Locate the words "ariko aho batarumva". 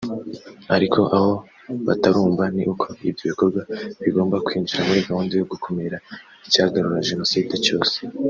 0.75-2.43